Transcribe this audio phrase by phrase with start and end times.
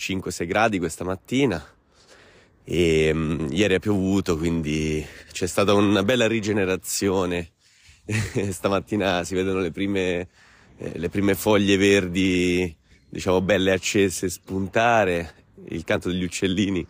[0.00, 1.62] 5-6 gradi questa mattina
[2.64, 7.50] e um, ieri ha piovuto quindi c'è stata una bella rigenerazione.
[8.50, 10.28] Stamattina si vedono le prime,
[10.78, 12.74] eh, le prime foglie verdi,
[13.08, 15.34] diciamo belle accese spuntare,
[15.68, 16.86] il canto degli uccellini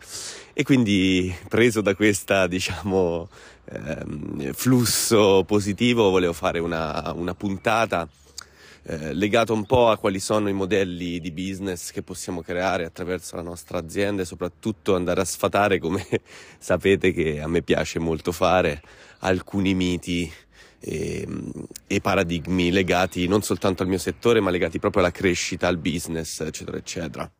[0.53, 3.27] e quindi preso da questa diciamo
[3.65, 8.07] ehm, flusso positivo volevo fare una, una puntata
[8.83, 13.35] eh, legato un po' a quali sono i modelli di business che possiamo creare attraverso
[13.35, 16.05] la nostra azienda e soprattutto andare a sfatare, come
[16.57, 18.81] sapete che a me piace molto fare,
[19.19, 20.31] alcuni miti
[20.79, 21.27] e,
[21.85, 26.39] e, paradigmi legati non soltanto al mio settore ma legati proprio alla crescita, al business,
[26.39, 27.31] eccetera, eccetera.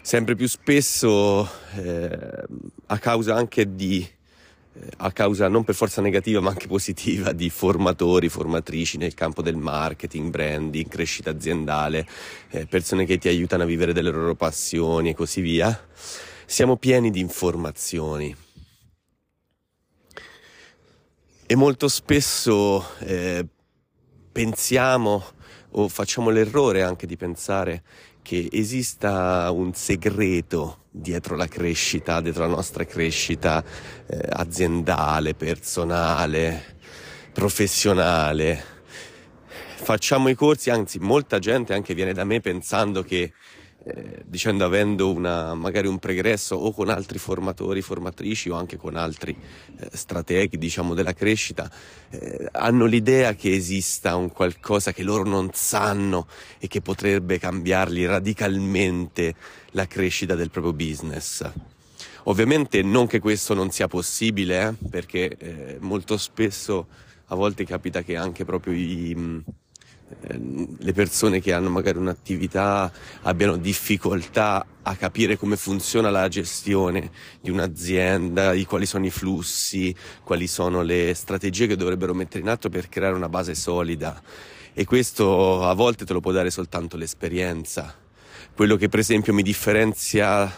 [0.00, 2.44] Sempre più spesso, eh,
[2.86, 4.06] a causa anche di
[4.98, 9.56] a causa non per forza negativa ma anche positiva di formatori, formatrici nel campo del
[9.56, 12.06] marketing, branding, crescita aziendale,
[12.50, 15.86] eh, persone che ti aiutano a vivere delle loro passioni e così via.
[16.46, 18.34] Siamo pieni di informazioni
[21.46, 23.46] e molto spesso eh,
[24.32, 25.24] pensiamo
[25.76, 27.82] o facciamo l'errore anche di pensare
[28.24, 33.62] che esista un segreto dietro la crescita, dietro la nostra crescita
[34.06, 36.78] eh, aziendale, personale,
[37.34, 38.64] professionale.
[39.76, 43.34] Facciamo i corsi, anzi molta gente anche viene da me pensando che
[43.84, 48.96] eh, dicendo avendo una, magari un pregresso o con altri formatori, formatrici o anche con
[48.96, 49.36] altri
[49.76, 51.70] eh, strateghi diciamo della crescita,
[52.10, 56.26] eh, hanno l'idea che esista un qualcosa che loro non sanno
[56.58, 59.34] e che potrebbe cambiargli radicalmente
[59.72, 61.46] la crescita del proprio business.
[62.24, 66.86] Ovviamente non che questo non sia possibile, eh, perché eh, molto spesso
[67.26, 69.42] a volte capita che anche proprio i
[70.26, 72.90] le persone che hanno magari un'attività
[73.22, 77.10] abbiano difficoltà a capire come funziona la gestione
[77.40, 82.48] di un'azienda, di quali sono i flussi, quali sono le strategie che dovrebbero mettere in
[82.48, 84.20] atto per creare una base solida.
[84.72, 87.94] E questo a volte te lo può dare soltanto l'esperienza.
[88.54, 90.52] Quello che per esempio mi differenzia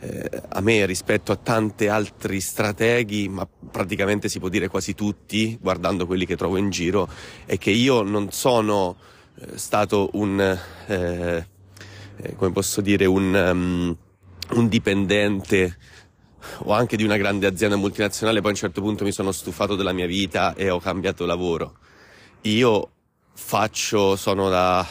[0.00, 5.56] eh, a me rispetto a tanti altri strateghi, ma praticamente si può dire quasi tutti,
[5.60, 7.08] guardando quelli che trovo in giro,
[7.46, 8.96] è che io non sono
[9.36, 10.40] eh, stato un,
[10.86, 11.46] eh,
[12.16, 13.96] eh come posso dire, un, um,
[14.58, 15.78] un dipendente
[16.58, 19.74] o anche di una grande azienda multinazionale, poi a un certo punto mi sono stufato
[19.74, 21.78] della mia vita e ho cambiato lavoro.
[22.42, 22.90] Io
[23.32, 24.86] faccio, sono da,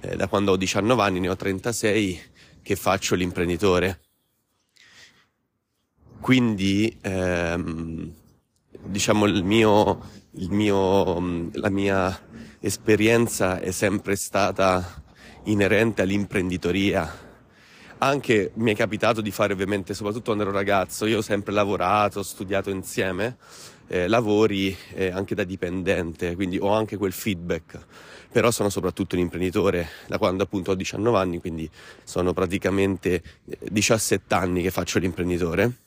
[0.00, 2.20] eh, da quando ho 19 anni, ne ho 36,
[2.62, 4.03] che faccio l'imprenditore
[6.24, 8.10] quindi, ehm,
[8.86, 12.18] diciamo, il mio, il mio, la mia
[12.60, 15.04] esperienza è sempre stata
[15.42, 17.14] inerente all'imprenditoria.
[17.98, 22.20] Anche mi è capitato di fare ovviamente, soprattutto quando ero ragazzo, io ho sempre lavorato,
[22.20, 23.36] ho studiato insieme,
[23.88, 27.78] eh, lavori eh, anche da dipendente, quindi ho anche quel feedback,
[28.32, 31.68] però sono soprattutto un imprenditore da quando appunto ho 19 anni, quindi
[32.02, 35.82] sono praticamente 17 anni che faccio l'imprenditore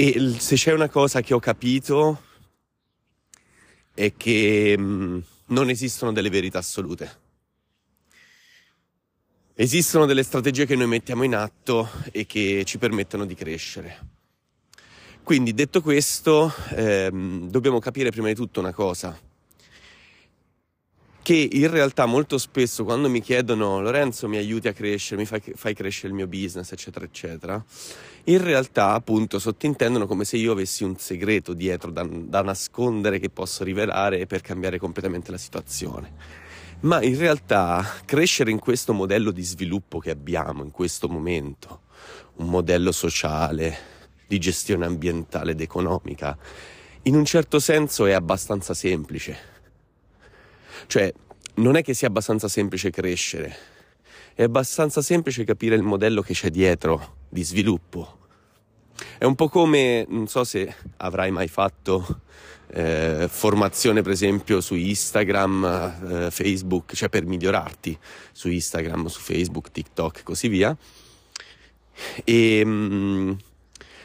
[0.00, 2.22] e se c'è una cosa che ho capito
[3.92, 5.18] è che mm,
[5.48, 7.18] non esistono delle verità assolute.
[9.52, 13.98] Esistono delle strategie che noi mettiamo in atto e che ci permettono di crescere.
[15.22, 19.28] Quindi detto questo, ehm, dobbiamo capire prima di tutto una cosa
[21.22, 25.42] che in realtà molto spesso quando mi chiedono Lorenzo mi aiuti a crescere, mi fai,
[25.54, 27.62] fai, crescere il mio business, eccetera, eccetera,
[28.24, 33.28] in realtà appunto sottintendono come se io avessi un segreto dietro da, da nascondere che
[33.28, 36.12] posso rivelare per cambiare completamente la situazione.
[36.80, 41.82] Ma in realtà crescere in questo modello di sviluppo che abbiamo in questo momento,
[42.36, 46.38] un modello sociale, di gestione ambientale ed economica,
[47.02, 49.58] in un certo senso è abbastanza semplice
[50.86, 51.12] cioè,
[51.54, 53.56] non è che sia abbastanza semplice crescere,
[54.34, 58.18] è abbastanza semplice capire il modello che c'è dietro di sviluppo.
[59.18, 62.22] È un po' come, non so se avrai mai fatto
[62.72, 65.64] eh, formazione per esempio su Instagram,
[66.08, 67.98] eh, Facebook, cioè per migliorarti
[68.32, 70.76] su Instagram, su Facebook, TikTok e così via.
[72.24, 73.32] E mh, mm,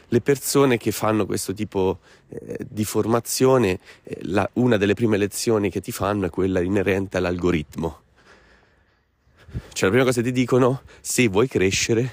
[0.08, 5.70] le persone che fanno questo tipo eh, di formazione, eh, la, una delle prime lezioni
[5.70, 8.00] che ti fanno è quella inerente all'algoritmo.
[9.72, 12.12] Cioè la prima cosa che ti dicono, se vuoi crescere,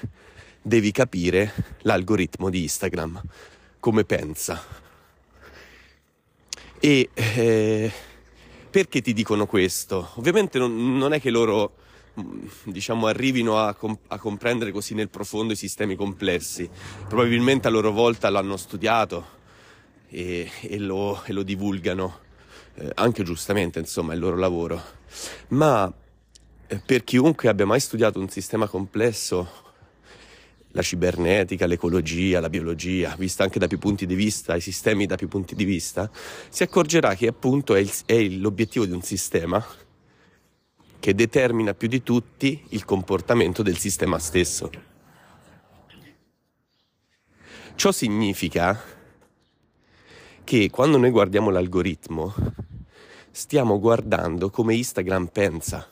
[0.62, 1.52] devi capire
[1.82, 3.20] l'algoritmo di Instagram,
[3.80, 4.62] come pensa.
[6.78, 7.92] E eh,
[8.70, 10.10] perché ti dicono questo?
[10.14, 11.74] Ovviamente non, non è che loro
[12.20, 16.70] mm, diciamo arrivino a, comp- a, comprendere così nel profondo i sistemi complessi,
[17.08, 19.42] probabilmente a loro volta l'hanno studiato
[20.14, 22.20] e, e, lo, e lo, divulgano,
[22.74, 24.80] eh, anche giustamente, insomma, il loro lavoro.
[25.48, 25.92] Ma
[26.66, 29.62] eh, per chiunque abbia mai studiato un sistema complesso
[30.76, 35.14] la cibernetica, l'ecologia, la biologia, vista anche da più punti di vista, i sistemi da
[35.14, 36.10] più punti di vista,
[36.48, 39.64] si accorgerà che appunto è, il, è l'obiettivo di un sistema
[40.98, 44.70] che determina più di tutti il comportamento del sistema stesso.
[47.76, 48.94] Ciò significa
[50.44, 52.34] che quando noi guardiamo l'algoritmo,
[53.30, 55.88] stiamo guardando come Instagram pensa.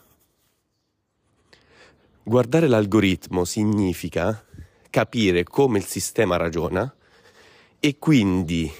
[2.22, 4.44] Guardare l'algoritmo significa
[4.90, 6.94] capire come il sistema ragiona
[7.80, 8.70] e quindi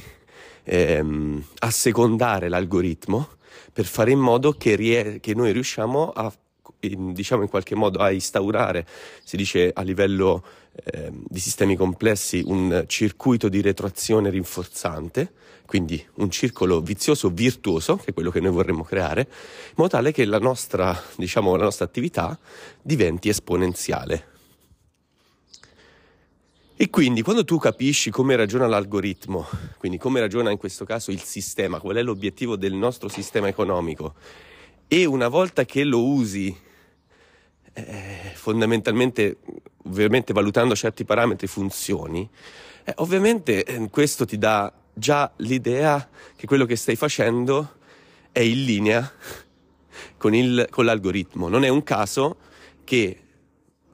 [0.65, 3.31] ehm, assecondare l'algoritmo
[3.73, 6.33] per fare in modo che, rie- che noi riusciamo a
[6.82, 8.87] in, diciamo in qualche modo a instaurare,
[9.25, 10.44] si dice a livello
[10.84, 15.32] eh, di sistemi complessi, un circuito di retroazione rinforzante,
[15.67, 20.12] quindi un circolo vizioso virtuoso, che è quello che noi vorremmo creare, in modo tale
[20.12, 22.38] che la nostra, diciamo, la nostra attività
[22.82, 24.31] diventi esponenziale.
[26.75, 29.46] E quindi quando tu capisci come ragiona l'algoritmo,
[29.78, 34.14] quindi come ragiona in questo caso il sistema, qual è l'obiettivo del nostro sistema economico,
[34.88, 36.55] e una volta che lo usi,
[37.73, 39.39] eh, fondamentalmente,
[39.85, 42.29] ovviamente valutando certi parametri, funzioni,
[42.85, 47.77] eh, ovviamente eh, questo ti dà già l'idea che quello che stai facendo
[48.31, 49.13] è in linea
[50.17, 51.49] con, il, con l'algoritmo.
[51.49, 52.37] Non è un caso
[52.85, 53.19] che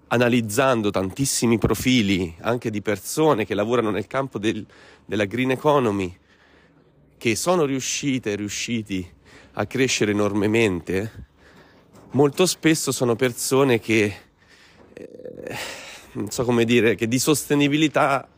[0.09, 4.65] analizzando tantissimi profili anche di persone che lavorano nel campo del,
[5.05, 6.17] della green economy,
[7.17, 9.07] che sono riuscite e riusciti
[9.53, 11.28] a crescere enormemente,
[12.11, 14.15] molto spesso sono persone che,
[14.93, 15.57] eh,
[16.13, 18.29] non so come dire, che di sostenibilità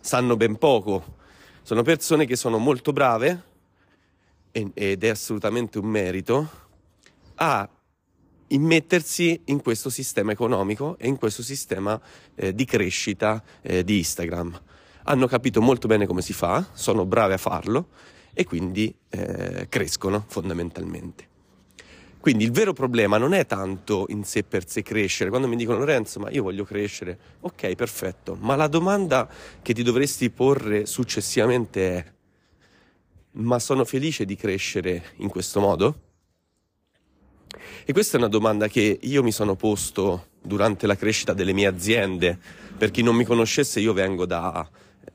[0.00, 1.18] sanno ben poco.
[1.62, 3.48] Sono persone che sono molto brave,
[4.52, 6.50] ed è assolutamente un merito,
[7.36, 7.68] a
[8.48, 12.00] immettersi in questo sistema economico e in questo sistema
[12.34, 14.60] eh, di crescita eh, di Instagram.
[15.04, 17.88] Hanno capito molto bene come si fa, sono bravi a farlo
[18.32, 21.29] e quindi eh, crescono fondamentalmente.
[22.20, 25.30] Quindi il vero problema non è tanto in sé per sé crescere.
[25.30, 29.26] Quando mi dicono Lorenzo, ma io voglio crescere, ok, perfetto, ma la domanda
[29.62, 32.04] che ti dovresti porre successivamente è,
[33.32, 36.00] ma sono felice di crescere in questo modo?
[37.86, 41.68] E questa è una domanda che io mi sono posto durante la crescita delle mie
[41.68, 42.38] aziende.
[42.76, 44.68] Per chi non mi conoscesse, io vengo da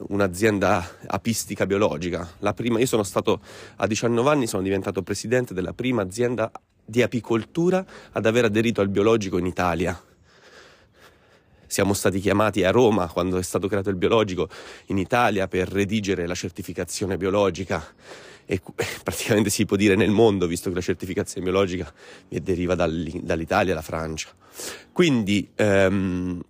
[0.07, 2.27] un'azienda apistica biologica.
[2.55, 3.41] Prima, io sono stato
[3.75, 6.51] a 19 anni, sono diventato presidente della prima azienda
[6.85, 9.99] di apicoltura ad aver aderito al biologico in Italia.
[11.67, 14.47] Siamo stati chiamati a Roma quando è stato creato il biologico
[14.87, 17.83] in Italia per redigere la certificazione biologica
[18.45, 18.61] e
[19.03, 21.91] praticamente si può dire nel mondo, visto che la certificazione biologica
[22.29, 24.29] deriva dall'Italia e dalla Francia.
[24.91, 26.41] Quindi, um,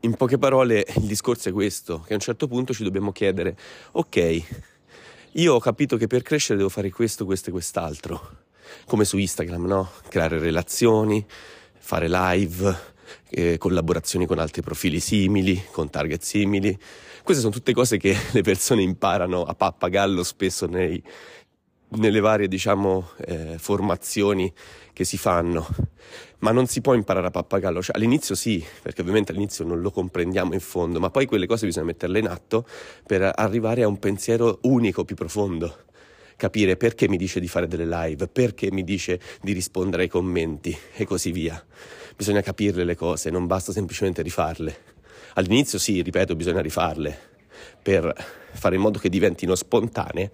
[0.00, 3.56] in poche parole, il discorso è questo, che a un certo punto ci dobbiamo chiedere,
[3.92, 4.42] ok,
[5.32, 8.43] io ho capito che per crescere devo fare questo, questo e quest'altro,
[8.86, 9.90] come su Instagram, no?
[10.08, 11.24] Creare relazioni,
[11.78, 12.92] fare live,
[13.30, 16.78] eh, collaborazioni con altri profili simili, con target simili.
[17.22, 21.02] Queste sono tutte cose che le persone imparano a pappagallo spesso nei,
[21.90, 24.52] nelle varie diciamo, eh, formazioni
[24.92, 25.66] che si fanno,
[26.38, 27.82] ma non si può imparare a pappagallo.
[27.82, 31.66] Cioè, all'inizio sì, perché ovviamente all'inizio non lo comprendiamo in fondo, ma poi quelle cose
[31.66, 32.66] bisogna metterle in atto
[33.06, 35.84] per arrivare a un pensiero unico, più profondo
[36.36, 40.76] capire perché mi dice di fare delle live, perché mi dice di rispondere ai commenti
[40.94, 41.62] e così via.
[42.16, 44.92] Bisogna capirle le cose, non basta semplicemente rifarle.
[45.34, 47.32] All'inizio sì, ripeto, bisogna rifarle
[47.82, 48.14] per
[48.52, 50.30] fare in modo che diventino spontanee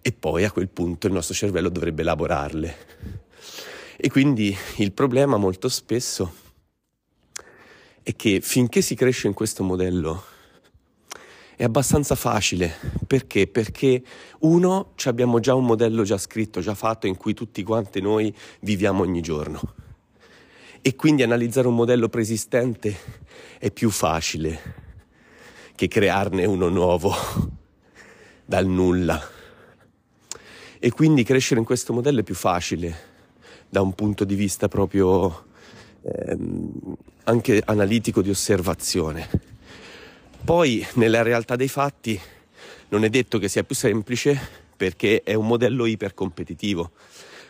[0.00, 2.76] e poi a quel punto il nostro cervello dovrebbe elaborarle.
[3.96, 6.42] E quindi il problema molto spesso
[8.02, 10.24] è che finché si cresce in questo modello
[11.56, 12.72] è abbastanza facile.
[13.06, 13.46] Perché?
[13.46, 14.02] Perché
[14.40, 19.02] uno, abbiamo già un modello già scritto, già fatto, in cui tutti quanti noi viviamo
[19.02, 19.60] ogni giorno.
[20.80, 22.94] E quindi analizzare un modello preesistente
[23.58, 24.82] è più facile
[25.74, 27.14] che crearne uno nuovo
[28.44, 29.20] dal nulla.
[30.78, 33.12] E quindi crescere in questo modello è più facile
[33.68, 35.46] da un punto di vista proprio
[36.02, 39.53] ehm, anche analitico di osservazione.
[40.44, 42.20] Poi nella realtà dei fatti
[42.88, 44.38] non è detto che sia più semplice
[44.76, 46.92] perché è un modello ipercompetitivo.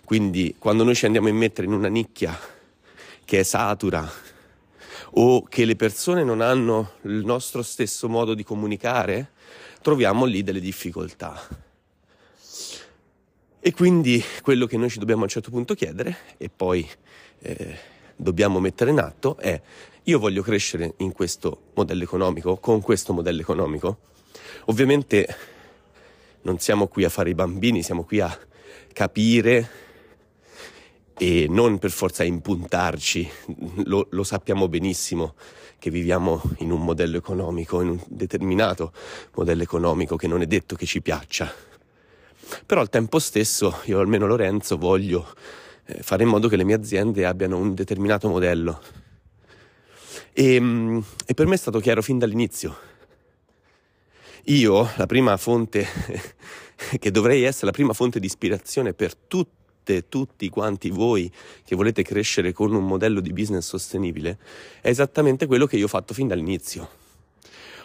[0.04, 2.38] Quindi quando noi ci andiamo a mettere in una nicchia
[3.24, 4.08] che è satura
[5.16, 9.32] o che le persone non hanno il nostro stesso modo di comunicare,
[9.82, 11.48] troviamo lì delle difficoltà.
[13.58, 16.88] E quindi quello che noi ci dobbiamo a un certo punto chiedere e poi
[17.40, 17.78] eh,
[18.16, 19.60] dobbiamo mettere in atto è
[20.04, 23.98] io voglio crescere in questo modello economico, con questo modello economico.
[24.66, 25.36] Ovviamente
[26.42, 28.38] non siamo qui a fare i bambini, siamo qui a
[28.92, 29.82] capire
[31.16, 33.28] e non per forza impuntarci,
[33.84, 35.34] lo, lo sappiamo benissimo
[35.78, 38.92] che viviamo in un modello economico, in un determinato
[39.34, 41.52] modello economico che non è detto che ci piaccia.
[42.66, 45.26] Però al tempo stesso, io almeno Lorenzo, voglio
[46.00, 48.80] fare in modo che le mie aziende abbiano un determinato modello
[50.34, 52.76] e, ehm, e per me è stato chiaro fin dall'inizio.
[54.48, 55.86] Io, la prima fonte,
[56.98, 61.30] che dovrei essere la prima fonte di ispirazione per tutte, tutti quanti voi
[61.64, 64.38] che volete crescere con un modello di business sostenibile,
[64.80, 67.02] è esattamente quello che io ho fatto fin dall'inizio.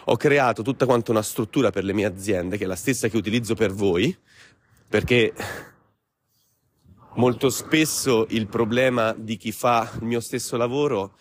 [0.06, 3.16] Ho creato tutta quanta una struttura per le mie aziende, che è la stessa che
[3.16, 4.14] utilizzo per voi,
[4.88, 5.32] perché
[7.14, 11.16] molto spesso il problema di chi fa il mio stesso lavoro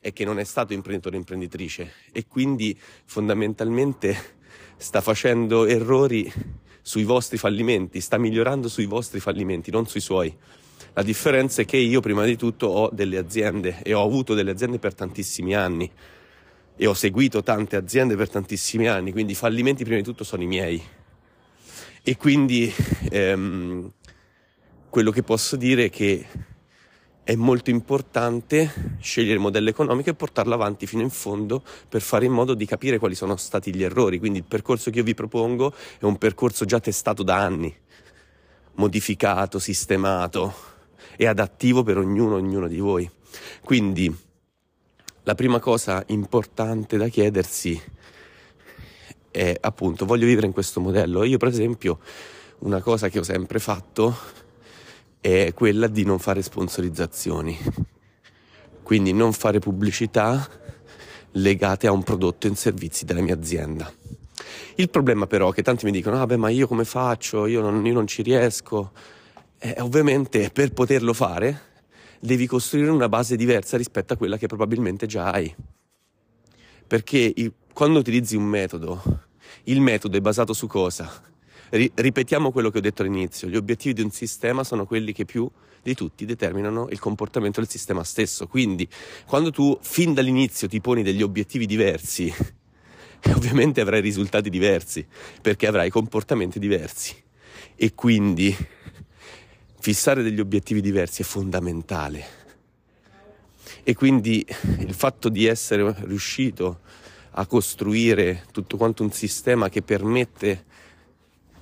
[0.00, 4.36] è che non è stato imprenditore o imprenditrice e quindi fondamentalmente
[4.76, 6.32] sta facendo errori
[6.80, 10.34] sui vostri fallimenti, sta migliorando sui vostri fallimenti, non sui suoi.
[10.94, 14.52] La differenza è che io prima di tutto ho delle aziende e ho avuto delle
[14.52, 15.90] aziende per tantissimi anni
[16.76, 20.42] e ho seguito tante aziende per tantissimi anni, quindi i fallimenti prima di tutto sono
[20.44, 20.80] i miei.
[22.02, 22.72] E quindi
[23.10, 23.92] ehm,
[24.98, 26.26] quello che posso dire è che
[27.22, 32.24] è molto importante scegliere il modello economico e portarlo avanti fino in fondo per fare
[32.24, 34.18] in modo di capire quali sono stati gli errori.
[34.18, 37.72] Quindi il percorso che io vi propongo è un percorso già testato da anni,
[38.74, 40.52] modificato, sistemato
[41.16, 43.08] e adattivo per ognuno, ognuno di voi.
[43.62, 44.12] Quindi
[45.22, 47.80] la prima cosa importante da chiedersi
[49.30, 51.22] è appunto voglio vivere in questo modello.
[51.22, 52.00] Io per esempio
[52.60, 54.46] una cosa che ho sempre fatto
[55.20, 57.58] è quella di non fare sponsorizzazioni,
[58.82, 60.48] quindi non fare pubblicità
[61.32, 63.92] legate a un prodotto in servizi della mia azienda.
[64.76, 67.84] Il problema però è che tanti mi dicono, ah ma io come faccio, io non,
[67.84, 68.92] io non ci riesco.
[69.58, 71.66] Eh, ovviamente per poterlo fare
[72.20, 75.54] devi costruire una base diversa rispetto a quella che probabilmente già hai.
[76.86, 79.02] Perché il, quando utilizzi un metodo,
[79.64, 81.10] il metodo è basato su cosa?
[81.70, 85.50] Ripetiamo quello che ho detto all'inizio, gli obiettivi di un sistema sono quelli che più
[85.82, 88.46] di tutti determinano il comportamento del sistema stesso.
[88.46, 88.88] Quindi
[89.26, 92.32] quando tu fin dall'inizio ti poni degli obiettivi diversi,
[93.34, 95.06] ovviamente avrai risultati diversi,
[95.40, 97.14] perché avrai comportamenti diversi.
[97.74, 98.56] E quindi
[99.80, 102.36] fissare degli obiettivi diversi è fondamentale.
[103.82, 104.44] E quindi
[104.80, 106.80] il fatto di essere riuscito
[107.32, 110.66] a costruire tutto quanto un sistema che permette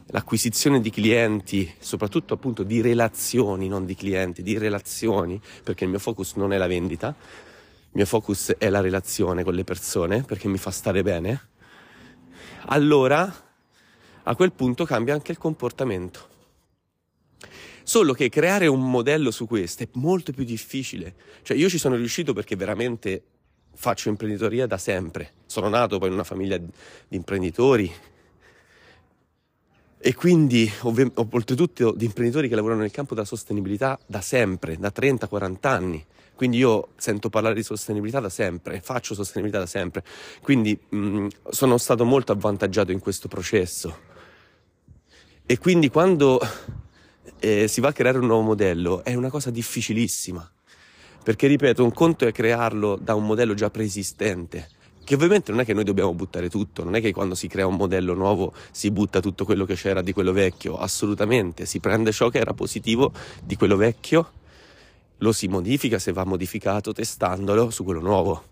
[0.06, 5.98] l'acquisizione di clienti, soprattutto appunto di relazioni, non di clienti, di relazioni, perché il mio
[5.98, 10.48] focus non è la vendita, il mio focus è la relazione con le persone, perché
[10.48, 11.48] mi fa stare bene,
[12.66, 13.44] allora
[14.22, 16.34] a quel punto cambia anche il comportamento.
[17.82, 21.14] Solo che creare un modello su questo è molto più difficile.
[21.42, 23.22] Cioè io ci sono riuscito perché veramente
[23.74, 25.34] faccio imprenditoria da sempre.
[25.46, 26.66] Sono nato poi in una famiglia di
[27.10, 27.92] imprenditori,
[30.06, 34.92] e quindi, ovvi- oltretutto, di imprenditori che lavorano nel campo della sostenibilità da sempre, da
[34.94, 36.06] 30-40 anni.
[36.36, 40.04] Quindi io sento parlare di sostenibilità da sempre, faccio sostenibilità da sempre.
[40.42, 43.98] Quindi mh, sono stato molto avvantaggiato in questo processo.
[45.44, 46.40] E quindi quando
[47.40, 50.48] eh, si va a creare un nuovo modello è una cosa difficilissima.
[51.24, 54.68] Perché, ripeto, un conto è crearlo da un modello già preesistente
[55.06, 57.64] che ovviamente non è che noi dobbiamo buttare tutto, non è che quando si crea
[57.64, 62.10] un modello nuovo si butta tutto quello che c'era di quello vecchio, assolutamente, si prende
[62.10, 64.32] ciò che era positivo di quello vecchio,
[65.18, 68.42] lo si modifica se va modificato testandolo su quello nuovo.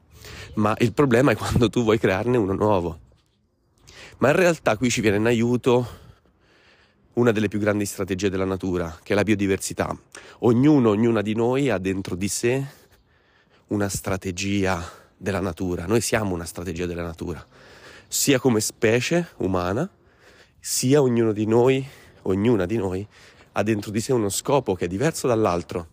[0.54, 3.00] Ma il problema è quando tu vuoi crearne uno nuovo.
[4.18, 6.02] Ma in realtà qui ci viene in aiuto
[7.14, 9.92] una delle più grandi strategie della natura, che è la biodiversità.
[10.38, 12.64] Ognuno, ognuna di noi ha dentro di sé
[13.66, 15.86] una strategia della natura.
[15.86, 17.44] Noi siamo una strategia della natura,
[18.06, 19.90] sia come specie umana,
[20.60, 21.84] sia ognuno di noi,
[22.22, 23.06] ognuna di noi,
[23.52, 25.88] ha dentro di sé uno scopo che è diverso dall'altro.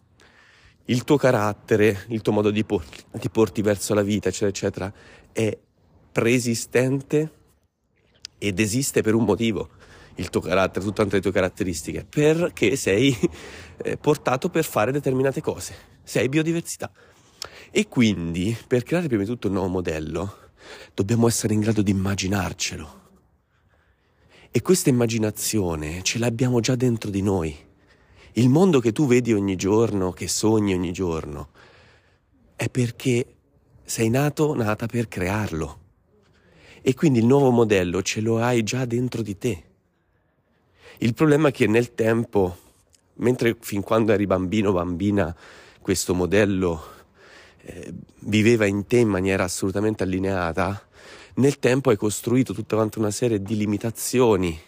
[0.85, 4.93] Il tuo carattere, il tuo modo di, por- di porti verso la vita, eccetera, eccetera,
[5.31, 5.57] è
[6.11, 7.31] preesistente
[8.37, 9.69] ed esiste per un motivo
[10.15, 13.17] il tuo carattere, tutte le tue caratteristiche, perché sei
[13.81, 15.73] eh, portato per fare determinate cose,
[16.03, 16.91] sei biodiversità.
[17.73, 20.37] E quindi, per creare prima di tutto un nuovo modello,
[20.93, 22.99] dobbiamo essere in grado di immaginarcelo.
[24.51, 27.55] E questa immaginazione ce l'abbiamo già dentro di noi.
[28.33, 31.51] Il mondo che tu vedi ogni giorno, che sogni ogni giorno,
[32.57, 33.35] è perché
[33.85, 35.79] sei nato, nata per crearlo.
[36.81, 39.63] E quindi il nuovo modello ce lo hai già dentro di te.
[40.97, 42.57] Il problema è che nel tempo,
[43.15, 45.33] mentre fin quando eri bambino, bambina,
[45.79, 46.99] questo modello
[47.63, 50.87] eh, viveva in te in maniera assolutamente allineata,
[51.35, 54.59] nel tempo hai costruito tutta quanta una serie di limitazioni,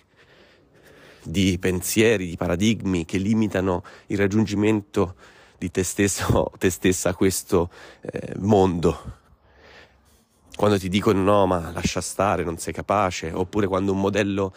[1.24, 5.16] di pensieri, di paradigmi che limitano il raggiungimento
[5.58, 7.70] di te stesso te stessa a questo
[8.02, 9.22] eh, mondo.
[10.56, 14.54] Quando ti dicono no, ma lascia stare, non sei capace, oppure quando un modello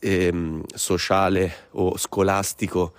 [0.00, 2.94] ehm, sociale o scolastico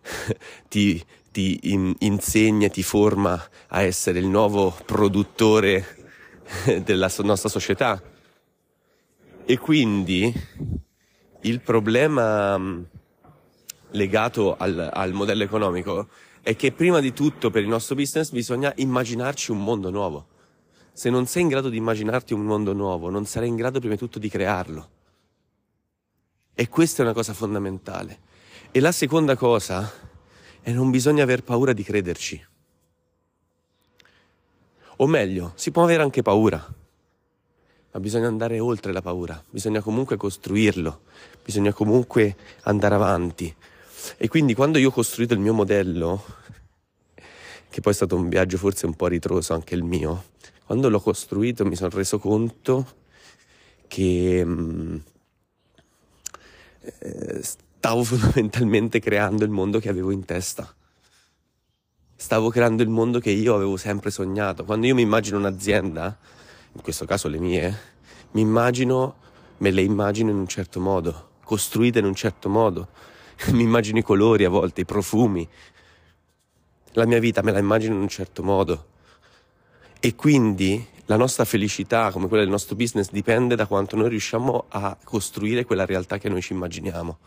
[0.68, 6.12] ti, ti in, insegna, ti forma a essere il nuovo produttore
[6.84, 8.00] della nostra società.
[9.44, 10.32] E quindi
[11.40, 12.82] il problema mm,
[13.90, 16.08] legato al, al modello economico
[16.42, 20.26] è che prima di tutto per il nostro business bisogna immaginarci un mondo nuovo.
[20.92, 23.94] Se non sei in grado di immaginarti un mondo nuovo, non sarai in grado prima
[23.94, 24.88] di tutto di crearlo.
[26.54, 28.18] E questa è una cosa fondamentale.
[28.70, 29.90] E la seconda cosa
[30.62, 32.46] è non bisogna aver paura di crederci.
[34.96, 36.74] O meglio, si può avere anche paura,
[37.90, 41.02] ma bisogna andare oltre la paura, bisogna comunque costruirlo,
[41.44, 43.54] bisogna comunque andare avanti.
[44.16, 46.24] E quindi quando io ho costruito il mio modello,
[47.68, 50.24] che poi è stato un viaggio forse un po' ritroso anche il mio,
[50.64, 52.86] quando l'ho costruito mi sono reso conto
[53.88, 54.96] che mm,
[56.80, 57.42] eh,
[57.82, 60.72] stavo fondamentalmente creando il mondo che avevo in testa.
[62.14, 64.64] Stavo creando il mondo che io avevo sempre sognato.
[64.64, 66.16] Quando io mi immagino un'azienda,
[66.74, 67.78] in questo caso le mie,
[68.32, 69.16] mi immagino,
[69.58, 72.86] me le immagino in un certo modo, costruite in un certo modo.
[73.50, 75.46] mi immagino i colori a volte, i profumi.
[76.92, 78.86] La mia vita me la immagino in un certo modo.
[79.98, 84.66] E quindi la nostra felicità, come quella del nostro business, dipende da quanto noi riusciamo
[84.68, 87.18] a costruire quella realtà che noi ci immaginiamo.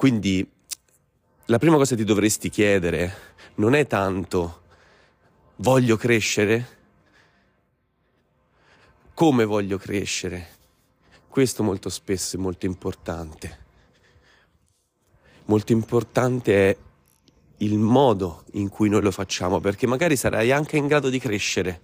[0.00, 0.50] Quindi
[1.44, 3.12] la prima cosa che ti dovresti chiedere
[3.56, 4.62] non è tanto
[5.56, 6.78] voglio crescere,
[9.12, 10.48] come voglio crescere.
[11.28, 13.58] Questo molto spesso è molto importante.
[15.44, 16.76] Molto importante è
[17.58, 21.82] il modo in cui noi lo facciamo, perché magari sarai anche in grado di crescere,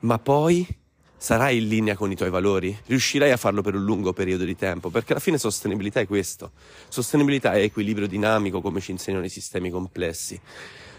[0.00, 0.66] ma poi
[1.16, 4.56] sarai in linea con i tuoi valori, riuscirai a farlo per un lungo periodo di
[4.56, 6.52] tempo, perché alla fine sostenibilità è questo.
[6.88, 10.40] Sostenibilità è equilibrio dinamico, come ci insegnano i sistemi complessi.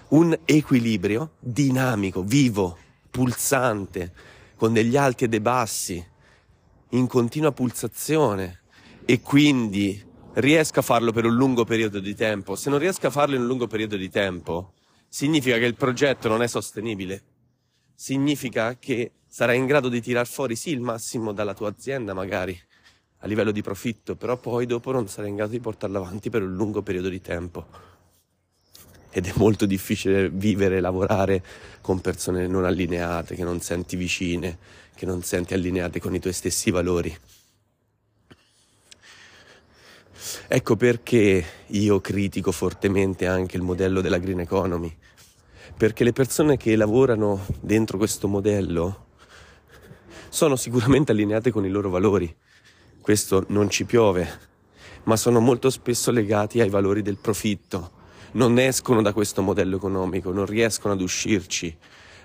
[0.10, 2.77] Un equilibrio dinamico, vivo,
[3.10, 4.13] pulsante,
[4.56, 6.06] con degli alti e dei bassi,
[6.91, 8.62] in continua pulsazione
[9.06, 10.03] e quindi
[10.34, 12.56] riesco a farlo per un lungo periodo di tempo.
[12.56, 14.73] Se non riesco a farlo in un lungo periodo di tempo,
[15.08, 17.23] significa che il progetto non è sostenibile.
[18.00, 22.56] Significa che sarai in grado di tirar fuori sì il massimo dalla tua azienda magari
[23.18, 26.44] a livello di profitto, però poi dopo non sarai in grado di portarlo avanti per
[26.44, 27.66] un lungo periodo di tempo.
[29.10, 31.44] Ed è molto difficile vivere e lavorare
[31.82, 34.60] con persone non allineate, che non senti vicine,
[34.94, 37.18] che non senti allineate con i tuoi stessi valori.
[40.48, 44.96] Ecco perché io critico fortemente anche il modello della green economy,
[45.78, 49.06] perché le persone che lavorano dentro questo modello
[50.30, 52.36] sono sicuramente allineate con i loro valori,
[53.00, 54.28] questo non ci piove,
[55.04, 57.92] ma sono molto spesso legati ai valori del profitto,
[58.32, 61.76] non escono da questo modello economico, non riescono ad uscirci,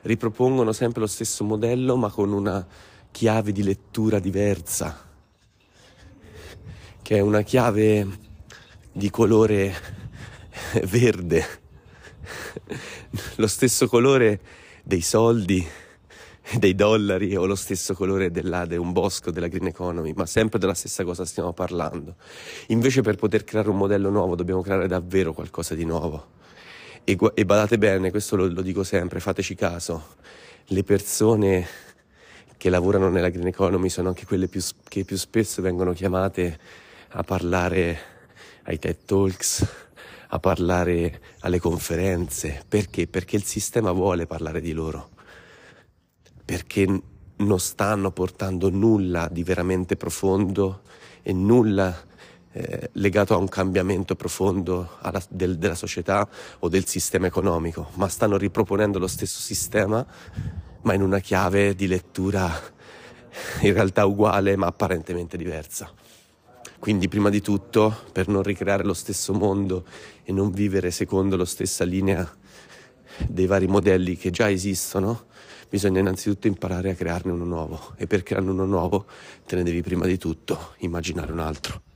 [0.03, 2.67] ripropongono sempre lo stesso modello ma con una
[3.11, 5.11] chiave di lettura diversa
[7.03, 8.07] che è una chiave
[8.93, 9.75] di colore
[10.89, 11.62] verde,
[13.37, 14.41] lo stesso colore
[14.83, 15.67] dei soldi,
[16.59, 20.59] dei dollari o lo stesso colore della, di un bosco della green economy, ma sempre
[20.59, 22.17] della stessa cosa stiamo parlando.
[22.69, 26.41] Invece per poter creare un modello nuovo dobbiamo creare davvero qualcosa di nuovo.
[27.05, 30.17] E, e badate bene, questo lo, lo dico sempre, fateci caso,
[30.67, 31.67] le persone
[32.57, 36.59] che lavorano nella green economy sono anche quelle più, che più spesso vengono chiamate
[37.09, 37.99] a parlare
[38.63, 39.67] ai TED Talks,
[40.35, 42.65] a parlare alle conferenze.
[42.69, 43.07] Perché?
[43.07, 45.11] Perché il sistema vuole parlare di loro
[46.45, 46.87] perché
[47.37, 50.83] non stanno portando nulla di veramente profondo
[51.23, 51.97] e nulla
[52.53, 58.09] eh, legato a un cambiamento profondo alla, del, della società o del sistema economico, ma
[58.09, 60.05] stanno riproponendo lo stesso sistema,
[60.83, 62.51] ma in una chiave di lettura
[63.63, 65.91] in realtà uguale ma apparentemente diversa.
[66.83, 69.85] Quindi prima di tutto, per non ricreare lo stesso mondo
[70.25, 72.29] e non vivere secondo la stessa linea
[73.29, 75.27] dei vari modelli che già esistono,
[75.69, 79.07] bisogna innanzitutto imparare a crearne uno nuovo e per crearne uno nuovo
[79.47, 81.92] te ne devi prima di tutto immaginare un altro.